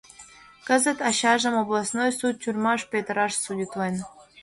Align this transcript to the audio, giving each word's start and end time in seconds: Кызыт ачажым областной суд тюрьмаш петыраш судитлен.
Кызыт 0.67 0.99
ачажым 1.09 1.55
областной 1.63 2.11
суд 2.19 2.35
тюрьмаш 2.41 2.81
петыраш 2.91 3.33
судитлен. 3.43 3.95